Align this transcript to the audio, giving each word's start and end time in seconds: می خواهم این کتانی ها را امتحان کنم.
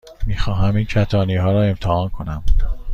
می 0.27 0.37
خواهم 0.37 0.75
این 0.75 0.85
کتانی 0.85 1.35
ها 1.35 1.51
را 1.51 1.63
امتحان 1.63 2.09
کنم. 2.09 2.43